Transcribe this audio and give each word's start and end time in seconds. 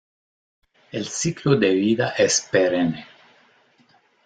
El 0.91 1.05
ciclo 1.09 1.57
de 1.65 1.69
vida 1.75 2.09
es 2.17 2.41
perenne. 2.51 3.07